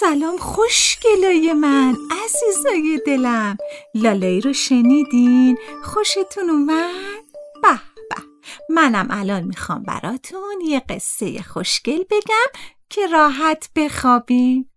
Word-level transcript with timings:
سلام 0.00 0.36
خوشگلای 0.38 1.52
من 1.52 1.96
عزیزای 2.24 3.00
دلم. 3.06 3.56
لالایی 3.94 4.40
رو 4.40 4.52
شنیدین؟ 4.52 5.58
خوشتون 5.84 6.50
اومد؟ 6.50 7.24
به 7.62 7.80
به. 8.10 8.22
منم 8.68 9.06
الان 9.10 9.42
می‌خوام 9.42 9.82
براتون 9.82 10.60
یه 10.66 10.80
قصه 10.88 11.42
خوشگل 11.42 12.04
بگم 12.10 12.60
که 12.90 13.06
راحت 13.06 13.68
بخوابین. 13.76 14.70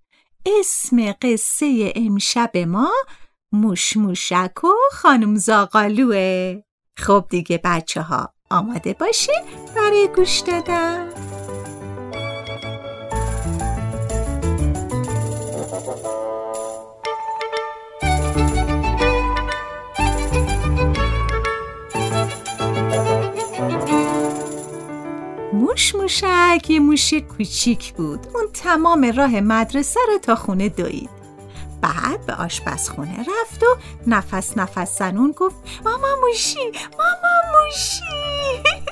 اسم 0.45 1.11
قصه 1.22 1.94
امشب 1.95 2.58
ما 2.58 2.91
موشموشک 3.52 4.63
و 4.63 4.73
خانم 4.91 5.35
زاقالوه 5.35 6.56
خب 6.97 7.25
دیگه 7.30 7.61
بچه 7.63 8.02
ها 8.02 8.33
آماده 8.50 8.94
باشین؟ 8.94 9.41
برای 9.75 10.08
گوش 10.16 10.39
دادن. 10.39 11.41
موش 25.61 25.95
موشک 25.95 26.69
یه 26.69 26.79
موش 26.79 27.13
کوچیک 27.13 27.93
بود. 27.93 28.27
اون 28.33 28.47
تمام 28.53 29.11
راه 29.15 29.39
مدرسه 29.39 29.99
رو 30.07 30.17
تا 30.17 30.35
خونه 30.35 30.69
دوید. 30.69 31.09
بعد 31.81 32.25
به 32.25 32.33
آشپزخونه 32.33 33.19
رفت 33.19 33.63
و 33.63 33.77
نفس 34.07 34.57
نفس 34.57 34.99
زنون 34.99 35.31
گفت 35.31 35.55
ماما 35.83 36.07
موشی 36.21 36.71
ماما 36.97 37.63
موشی. 37.65 38.01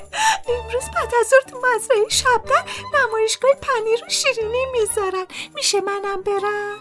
امروز 0.52 0.84
بعد 0.94 1.12
از 1.20 1.32
تو 1.48 1.56
مزرعه 1.56 2.08
شبدر 2.08 2.64
نمایشگاه 2.94 3.50
پنیر 3.62 4.04
و 4.06 4.10
شیرینی 4.10 4.64
می‌ذارن. 4.72 5.26
میشه 5.54 5.80
منم 5.80 6.22
برم؟ 6.22 6.78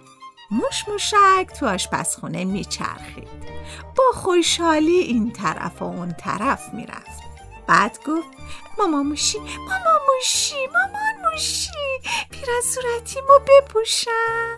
موش 0.52 0.88
موشک 0.88 1.60
تو 1.60 1.68
آشپزخونه 1.68 2.46
میچرخید. 2.46 3.28
با 3.96 4.04
خوشحالی 4.14 4.98
این 4.98 5.32
طرف 5.32 5.82
و 5.82 5.86
اون 5.86 6.14
طرف 6.14 6.74
می‌رفت. 6.74 7.29
بعد 7.70 8.00
گفت 8.08 8.28
ماما 8.80 9.04
موشی 9.04 9.40
ماما 9.40 10.00
موشی 10.08 10.68
مامان 10.74 11.32
موشی 11.32 11.70
پیرن 12.32 12.62
صورتیمو 12.64 13.40
بپوشم. 13.48 14.58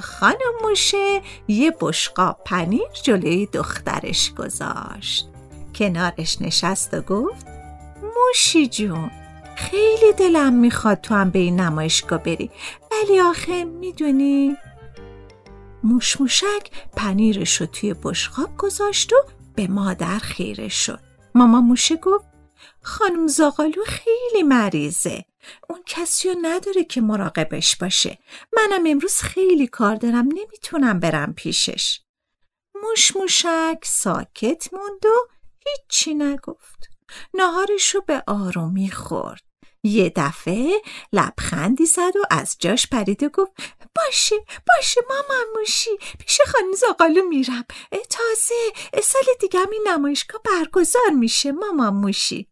خانم 0.00 0.52
موشه 0.62 1.22
یه 1.48 1.74
بشقاب 1.80 2.40
پنیر 2.44 2.88
جلوی 3.02 3.46
دخترش 3.46 4.32
گذاشت. 4.34 5.28
کنارش 5.74 6.42
نشست 6.42 6.94
و 6.94 7.00
گفت 7.00 7.46
موشی 8.16 8.66
جون 8.66 9.10
خیلی 9.56 10.12
دلم 10.12 10.52
می‌خواد 10.52 11.00
تو 11.00 11.14
هم 11.14 11.30
به 11.30 11.38
این 11.38 11.60
نمایشگاه 11.60 12.22
بری 12.22 12.50
ولی 12.92 13.20
آخه 13.20 13.64
می‌دونی؟ 13.64 14.56
موش 15.84 16.20
موشک 16.20 16.70
پنیرش 16.96 17.60
رو 17.60 17.66
توی 17.66 17.94
بشقاب 18.02 18.56
گذاشت 18.56 19.12
و 19.12 19.16
به 19.54 19.66
مادر 19.66 20.18
خیره 20.18 20.68
شد. 20.68 21.05
ماما 21.36 21.60
موشه 21.60 21.96
گفت 21.96 22.26
خانم 22.82 23.26
زاغالو 23.26 23.84
خیلی 23.86 24.42
مریضه. 24.42 25.24
اون 25.70 25.82
کسی 25.86 26.28
رو 26.28 26.34
نداره 26.42 26.84
که 26.84 27.00
مراقبش 27.00 27.76
باشه. 27.76 28.18
منم 28.56 28.84
امروز 28.86 29.16
خیلی 29.16 29.66
کار 29.66 29.94
دارم 29.94 30.28
نمی‌تونم 30.28 31.00
برم 31.00 31.32
پیشش. 31.32 32.00
موش 32.82 33.16
موشک 33.16 33.78
ساکت 33.84 34.68
موند 34.72 35.06
و 35.06 35.28
هیچی 35.66 36.14
نگفت. 36.14 36.90
نهارش 37.34 37.94
رو 37.94 38.00
به 38.00 38.22
آرومی 38.26 38.90
خورد. 38.90 39.45
یه 39.86 40.12
دفعه 40.16 40.82
لبخندی 41.12 41.86
زد 41.86 42.16
و 42.16 42.24
از 42.30 42.56
جاش 42.58 42.86
پرید 42.86 43.22
و 43.22 43.28
گفت 43.28 43.52
باشه 43.96 44.36
باشه 44.68 45.00
ماما 45.08 45.40
موشی 45.54 45.90
پیش 46.18 46.40
خانم 46.46 46.72
زاغالو 46.72 47.28
میرم. 47.28 47.64
تازه 48.10 49.00
سال 49.02 49.22
دیگه 49.40 49.60
این 49.72 49.82
نمایشگاه 49.88 50.40
برگزار 50.42 51.10
میشه 51.10 51.52
ماما 51.52 51.90
موشی. 51.90 52.48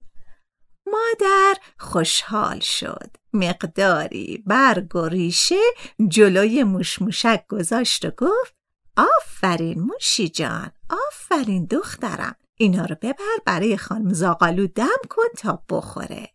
مادر 0.86 1.54
خوشحال 1.78 2.60
شد. 2.60 3.10
مقداری 3.32 4.42
برگ 4.46 4.96
و 4.96 5.08
ریشه 5.08 5.60
جلوی 6.08 6.64
موشموشک 6.64 7.44
گذاشت 7.48 8.04
و 8.04 8.10
گفت 8.10 8.54
آفرین 8.96 9.80
موشی 9.80 10.28
جان 10.28 10.72
آفرین 10.90 11.64
دخترم. 11.64 12.36
اینا 12.56 12.84
رو 12.84 12.96
ببر 13.02 13.36
برای 13.46 13.76
خانم 13.76 14.12
زاغالو 14.12 14.66
دم 14.66 15.00
کن 15.10 15.28
تا 15.38 15.62
بخوره. 15.70 16.33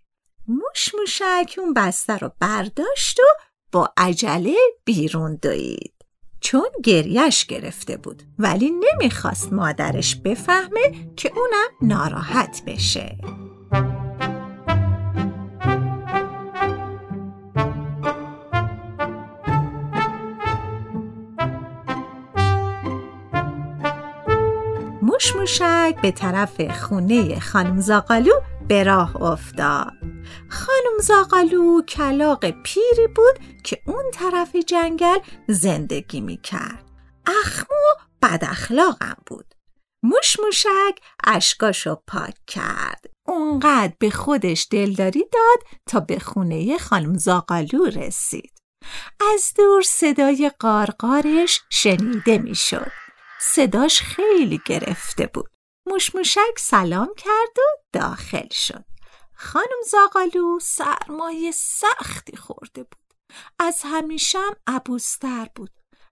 موش 0.69 0.96
موشک 0.96 1.56
اون 1.57 1.74
بسته 1.74 2.18
رو 2.18 2.31
برداشت 2.40 3.19
و 3.19 3.24
با 3.72 3.94
عجله 3.97 4.56
بیرون 4.85 5.35
دوید. 5.35 5.94
چون 6.41 6.69
گریش 6.84 7.46
گرفته 7.46 7.97
بود 7.97 8.24
ولی 8.40 8.72
نمی‌خواست 8.72 9.53
مادرش 9.53 10.16
بفهمه 10.16 11.13
که 11.16 11.31
اونم 11.35 11.94
ناراحت 11.94 12.62
بشه. 12.68 13.18
موش 25.02 25.62
به 26.02 26.12
طرف 26.12 26.72
خونه 26.72 27.40
خانم 27.40 27.79
زاقالو 27.79 28.34
به 28.68 28.84
راه 28.84 29.22
افتاد. 29.22 29.98
خانم 30.50 30.97
زاقالو 31.01 31.81
کلاق 31.81 32.45
پیری 32.50 33.07
بود 33.16 33.63
که 33.63 33.81
اون 33.88 34.03
طرف 34.13 34.56
جنگل 34.56 35.19
زندگی 35.47 36.22
می 36.22 36.38
کرد 36.38 36.85
اخمو 37.25 38.07
بد 38.22 38.44
اخلاقم 38.47 39.17
بود. 39.25 39.56
موش 40.03 40.40
موشک 40.40 41.00
اشکاشو 41.23 41.95
پاک 42.07 42.35
کرد. 42.47 43.06
اونقدر 43.28 43.94
به 44.00 44.09
خودش 44.09 44.67
دلداری 44.72 45.25
داد 45.34 45.79
تا 45.85 46.00
به 46.00 46.19
خونه 46.19 46.78
خانم 46.78 47.17
زاقالو 47.17 47.85
رسید. 47.85 48.53
از 49.34 49.53
دور 49.58 49.81
صدای 49.81 50.52
قارقارش 50.59 51.61
شنیده 51.70 52.37
می‌شد. 52.37 52.91
صداش 53.41 54.02
خیلی 54.02 54.61
گرفته 54.66 55.28
بود. 55.28 55.49
موشموشک 55.87 56.58
سلام 56.58 57.09
کرد 57.17 57.59
و 57.59 57.61
داخل 57.93 58.47
شد. 58.52 58.85
خانم 59.41 59.82
زاغالو 59.91 60.59
سرمایه 60.59 61.52
سختی 61.52 62.38
خورده 62.38 62.84
بود. 62.84 63.14
از 63.59 63.82
همیشم 63.84 64.56
عبوستر 64.68 65.50
بود. 65.56 65.72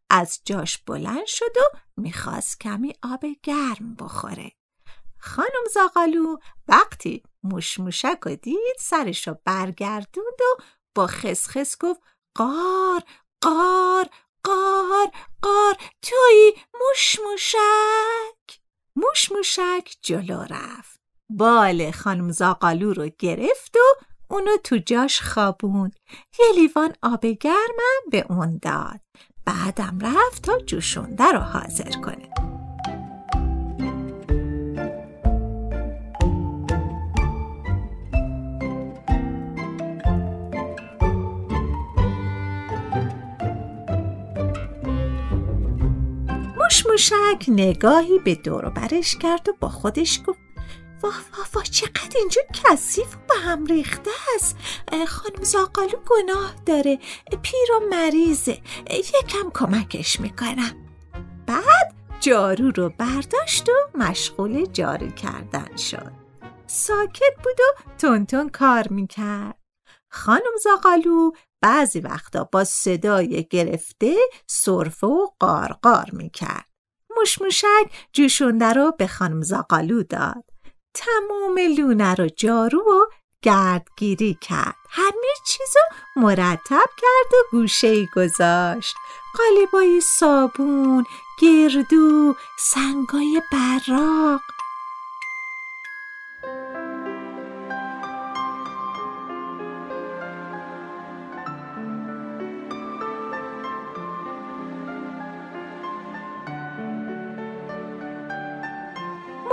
از 0.10 0.42
جاش 0.46 0.78
بلند 0.78 1.26
شد 1.26 1.58
و 1.58 1.78
می‌خواست 1.98 2.60
کمی 2.60 2.94
آب 3.04 3.26
گرم 3.44 3.96
بخوره. 3.96 4.52
خانم 5.20 5.66
زاغالو 5.74 6.38
وقتی 6.68 7.24
موشموشک 7.44 8.20
و 8.26 8.36
دید 8.36 8.76
سرشو 8.80 9.36
برگردوند 9.46 10.42
و 10.42 10.64
با 10.96 11.08
خسخس 11.08 11.78
گفت 11.78 12.02
قار 12.36 13.04
قار 13.42 14.10
قار 14.44 15.12
قار 15.42 15.76
توی 16.02 16.54
موشموشک. 16.82 17.58
موشموشک 18.96 19.98
جلو 20.02 20.42
رفت. 20.50 20.97
بال 21.30 21.92
خانم 21.92 22.32
زاقالو 22.32 22.94
رو 22.94 23.10
گرفت 23.20 23.76
و 23.76 24.06
اونو 24.28 24.52
تو 24.64 24.78
جاش 24.78 25.22
خوابوند. 25.22 25.96
یه 26.40 26.46
لیوان 26.62 26.94
آب 27.04 27.26
گرمم 27.26 28.02
به 28.12 28.26
اون 28.30 28.60
داد. 28.62 29.00
بعدم 29.46 30.00
رفت 30.02 30.44
تا 30.44 30.60
جوشونده 30.60 31.32
رو 31.32 31.40
حاضر 31.40 31.92
کنه. 32.02 32.30
موشک 46.98 47.46
نگاهی 47.48 48.20
به 48.20 48.36
دور 48.36 48.70
برش 48.70 49.16
کرد 49.16 49.50
و 49.50 49.54
با 49.60 49.70
خودش 49.70 50.22
گفت 50.28 50.47
واه 51.02 51.22
واه 51.38 51.48
واه 51.54 51.64
چقدر 51.64 52.20
اینجا 52.20 52.42
کثیف 52.54 53.16
و 53.16 53.18
به 53.28 53.36
هم 53.36 53.66
ریخته 53.66 54.12
است. 54.36 54.58
خانم 55.08 55.44
زاقالو 55.44 55.98
گناه 56.08 56.56
داره. 56.66 57.00
پیر 57.42 57.72
و 57.76 57.80
مریضه. 57.90 58.62
یکم 58.90 59.50
کمکش 59.54 60.20
می‌کنم. 60.20 60.88
بعد 61.48 61.94
جارو 62.20 62.72
رو 62.72 62.90
برداشت 62.90 63.70
و 63.70 63.98
مشغول 63.98 64.66
جارو 64.66 65.08
کردن 65.08 65.76
شد. 65.76 66.12
ساکت 66.68 67.34
بود 67.44 67.60
و 67.60 67.98
تون 68.26 68.50
کار 68.50 68.88
می‌کرد. 68.90 69.58
خانم 70.10 70.58
زاقالو 70.64 71.32
بعضی 71.62 72.00
وقتا 72.00 72.44
با 72.44 72.64
صدای 72.64 73.48
گرفته 73.50 74.16
صرفه 74.48 75.08
و 75.08 75.28
قارقار 75.40 76.10
می‌کرد. 76.14 76.66
مشموشک 77.22 77.92
جوشونده 78.14 78.74
رو 78.74 78.94
به 78.98 79.08
خانم 79.08 79.42
زاقالو 79.42 80.04
داد. 80.04 80.44
تمام 80.98 81.60
لونه 81.78 82.16
رو 82.16 82.28
جارو 82.28 82.80
و 82.80 83.06
گردگیری 83.42 84.38
کرد. 84.42 84.76
همه 84.90 85.34
چیزو 85.48 85.80
مرتب 86.16 86.90
کرد 86.98 87.34
و 87.34 87.38
گوشه 87.52 88.06
گذاشت. 88.06 88.96
قالبای 89.38 90.02
صابون 90.02 91.06
گردو 91.42 92.36
سنگای 92.60 93.42
براق. 93.52 94.42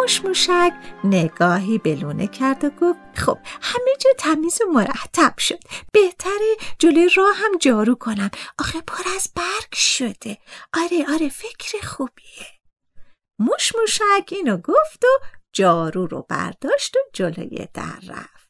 مشموشک 0.05 0.73
نگاهی 1.05 1.79
بلونه 1.79 2.27
کرد 2.27 2.65
و 2.65 2.71
گفت 2.71 2.99
خب 3.15 3.39
همه 3.63 3.97
جا 3.99 4.11
تمیز 4.19 4.61
و 4.63 4.73
مرتب 4.73 5.39
شد. 5.39 5.59
بهتره 5.93 6.57
جلوی 6.79 7.09
راه 7.17 7.37
هم 7.37 7.59
جارو 7.59 7.95
کنم. 7.95 8.31
آخه 8.59 8.81
پر 8.81 9.05
از 9.17 9.33
برگ 9.37 9.73
شده. 9.75 10.39
آره 10.75 11.15
آره 11.15 11.29
فکر 11.29 11.87
خوبیه. 11.87 12.47
مشموشک 13.39 14.29
اینو 14.33 14.57
گفت 14.57 15.05
و 15.05 15.25
جارو 15.53 16.07
رو 16.07 16.27
برداشت 16.29 16.97
و 16.97 17.01
جلوی 17.13 17.69
در 17.75 17.99
رفت. 18.09 18.44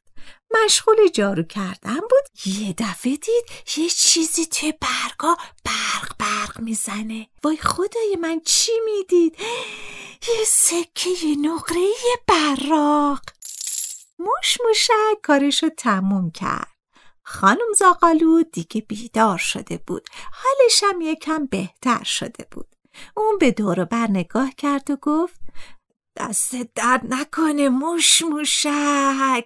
مشغول 0.65 1.09
جارو 1.09 1.43
کردن 1.43 2.01
بود. 2.01 2.47
یه 2.47 2.75
دفعه 2.79 3.17
دید 3.17 3.45
یه 3.77 3.89
چیزی 3.89 4.47
توی 4.47 4.73
برگا 4.73 5.37
برق 5.65 6.13
برق 6.19 6.61
می‌زنه. 6.61 7.29
وای 7.45 7.57
خدای 7.57 8.17
من 8.21 8.41
چی 8.41 8.73
می‌دید؟ 8.85 9.37
یه 10.29 10.45
سکه 10.47 11.11
نقره 11.43 11.89
براق. 12.29 13.23
موش 14.19 14.59
موشک 14.65 15.21
کارشو 15.23 15.69
تموم 15.69 16.31
کرد. 16.31 16.75
خانم 17.23 17.73
زاقالو 17.79 18.43
دیگه 18.43 18.81
بیدار 18.81 19.39
شده 19.39 19.81
بود. 19.87 20.09
حالش 20.33 20.83
هم 20.83 21.01
یکم 21.01 21.47
بهتر 21.47 22.05
شده 22.05 22.47
بود. 22.51 22.67
اون 23.17 23.39
به 23.39 23.51
دور 23.51 23.85
بر 23.85 24.07
نگاه 24.11 24.51
کرد 24.51 24.91
و 24.91 24.97
گفت 24.97 25.44
دست 26.17 26.55
درد 26.75 27.01
نکنه 27.09 27.69
موش 27.69 28.23
موشک. 28.23 29.45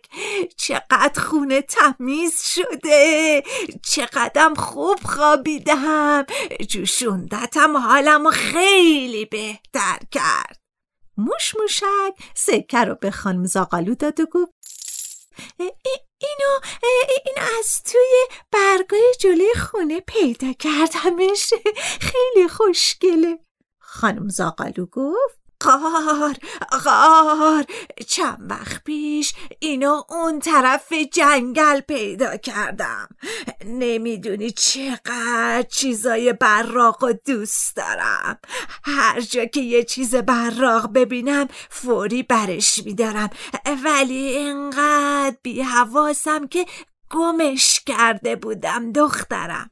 چقدر 0.56 1.20
خونه 1.20 1.62
تمیز 1.62 2.42
شده. 2.42 3.42
چقدرم 3.86 4.54
خوب 4.54 4.98
خوابیدم. 5.04 6.26
جوشوندتم 6.68 7.76
حالم 7.76 8.30
خیلی 8.30 9.24
بهتر 9.24 9.98
کرد. 10.10 10.58
موش 11.16 11.54
موشک 11.60 12.14
سکه 12.34 12.84
رو 12.84 12.94
به 12.94 13.10
خانم 13.10 13.44
زاقالو 13.44 13.94
داد 13.94 14.20
و 14.20 14.26
گفت 14.26 14.52
اینو 16.20 16.60
این 17.26 17.34
از 17.58 17.82
توی 17.82 18.38
برگای 18.52 19.14
جلوی 19.20 19.54
خونه 19.54 20.00
پیدا 20.00 20.52
کردمش. 20.52 21.52
خیلی 22.00 22.48
خوشگله. 22.48 23.38
خانم 23.78 24.28
زاقالو 24.28 24.86
گفت 24.86 25.37
قار 25.60 26.36
قار 26.84 27.64
چند 28.06 28.46
وقت 28.50 28.84
پیش 28.84 29.34
اینو 29.58 30.02
اون 30.10 30.40
طرف 30.40 30.92
جنگل 30.92 31.80
پیدا 31.80 32.36
کردم. 32.36 33.08
نمی‌دونی 33.64 34.50
چقدر 34.50 35.64
چیزای 35.70 36.32
براق 36.32 37.04
و 37.04 37.12
دوست 37.26 37.76
دارم. 37.76 38.38
هر 38.84 39.20
جا 39.20 39.44
که 39.44 39.60
یه 39.60 39.84
چیز 39.84 40.14
براق 40.14 40.92
ببینم 40.92 41.48
فوری 41.70 42.22
برش 42.22 42.82
میدارم. 42.84 43.30
ولی 43.84 44.16
اینقدر 44.16 45.36
بی 45.42 45.62
حواسم 45.62 46.46
که 46.46 46.66
گمش 47.10 47.80
کرده 47.86 48.36
بودم 48.36 48.92
دخترم. 48.92 49.70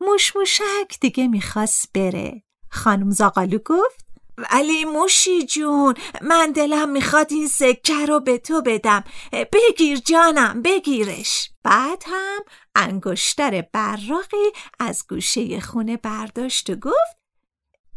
مشموشک 0.00 1.00
دیگه 1.00 1.28
می‌خواست 1.28 1.92
بره. 1.94 2.42
خانم 2.70 3.10
زاقالو 3.10 3.58
گفت 3.58 4.07
ولی 4.52 4.84
موشی 4.84 5.46
جون 5.46 5.94
من 6.22 6.52
دلم 6.52 6.88
می‌خواد 6.88 7.26
این 7.30 7.48
سکه 7.48 8.06
رو 8.06 8.20
به 8.20 8.38
تو 8.38 8.62
بدم. 8.62 9.04
بگیر 9.52 9.98
جانم 9.98 10.62
بگیرش. 10.62 11.50
بعد 11.62 12.02
هم 12.06 12.44
انگشتر 12.74 13.64
براقی 13.72 14.52
از 14.78 15.04
گوشه 15.08 15.60
خونه 15.60 15.96
برداشت 15.96 16.70
و 16.70 16.74
گفت 16.74 17.18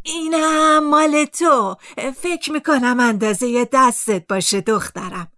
اینم 0.03 0.89
مال 0.89 1.25
تو. 1.25 1.75
فکر 2.15 2.51
می‌کنم 2.51 2.99
اندازه 2.99 3.69
دستت 3.73 4.27
باشه 4.27 4.61
دخترم. 4.61 5.31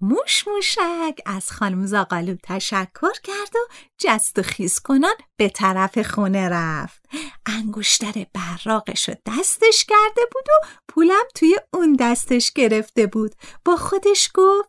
موش 0.00 0.48
موشک 0.48 1.20
از 1.26 1.50
خانم 1.50 1.86
زاقالو 1.86 2.36
تشکر 2.42 3.12
کرد 3.24 3.56
و 3.56 3.72
جست 3.98 4.38
و 4.38 4.42
خیز 4.42 4.80
کنان 4.80 5.14
به 5.36 5.48
طرف 5.48 6.02
خونه 6.02 6.48
رفت. 6.48 7.02
انگشتر 7.46 8.26
براقش 8.34 9.08
رو 9.08 9.14
دستش 9.26 9.84
کرده 9.84 10.22
بود 10.32 10.44
و 10.48 10.66
پولم 10.88 11.24
توی 11.34 11.56
اون 11.74 11.92
دستش 11.92 12.52
گرفته 12.52 13.06
بود. 13.06 13.34
با 13.64 13.76
خودش 13.76 14.30
گفت 14.34 14.68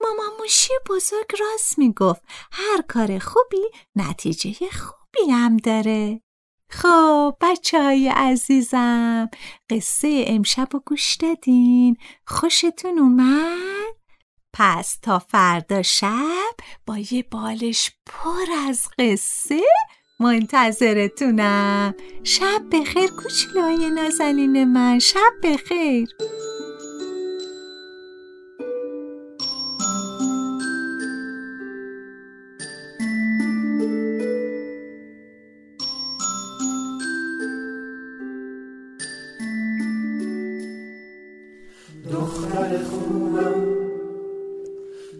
ماما 0.00 0.36
موشی 0.38 0.72
بزرگ 0.90 1.30
راست 1.40 1.78
می‌گفت. 1.78 2.22
هر 2.52 2.82
کار 2.88 3.18
خوبی 3.18 3.62
نتیجه 3.96 4.52
خوبی 4.52 5.30
هم 5.30 5.56
داره. 5.56 6.20
خب 6.70 7.36
بچه 7.40 7.82
های 7.82 8.08
عزیزم 8.08 9.30
قصه 9.70 10.24
امشب 10.26 10.74
و 10.74 10.80
گوش 10.86 11.14
دادین. 11.14 11.96
خوشتون 12.26 12.98
اومد؟ 12.98 14.01
پس 14.52 14.98
تا 15.02 15.18
فردا 15.18 15.82
شب 15.82 16.54
با 16.86 16.98
یه 16.98 17.24
بالش 17.30 17.90
پر 18.06 18.52
از 18.68 18.88
قصه 18.98 19.60
منتظرتونم. 20.20 21.94
شب 22.24 22.62
بخیر 22.72 23.10
کوچولوی 23.10 23.90
نازنین 23.90 24.64
من. 24.64 24.98
شب 24.98 25.32
بخیر. 25.42 26.08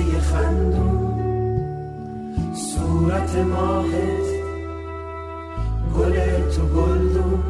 لبه 0.00 0.20
خندون. 0.20 1.10
صورت 2.54 3.36
ماهت 3.36 4.26
گل 5.96 6.14
تو 6.50 6.62
گلدون. 6.62 7.42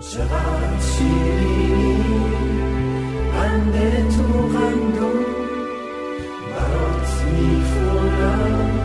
چقدر 0.00 0.80
شیرینی 0.80 1.96
قنده 3.32 4.06
تو 4.16 4.22
قندون 4.32 5.24
برات 6.50 7.24
می‌خونم. 7.32 8.81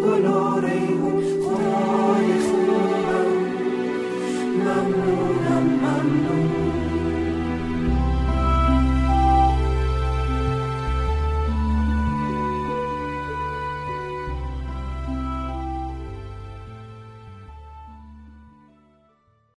todo 0.00 0.16
el 0.16 0.39